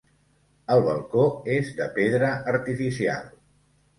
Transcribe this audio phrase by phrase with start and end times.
[0.75, 1.25] El balcó
[1.57, 3.31] és de pedra artificial.